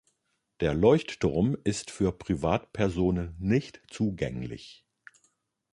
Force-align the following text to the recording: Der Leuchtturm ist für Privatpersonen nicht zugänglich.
Der 0.61 0.73
Leuchtturm 0.73 1.55
ist 1.63 1.91
für 1.91 2.11
Privatpersonen 2.11 3.35
nicht 3.37 3.83
zugänglich. 3.87 4.83